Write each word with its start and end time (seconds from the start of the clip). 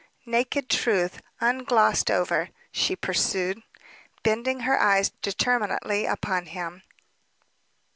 "Naked 0.25 0.67
truth, 0.67 1.21
unglossed 1.41 2.09
over," 2.09 2.49
she 2.71 2.95
pursued, 2.95 3.61
bending 4.23 4.61
her 4.61 4.79
eyes 4.79 5.11
determinately 5.21 6.07
upon 6.07 6.47
him. 6.47 6.81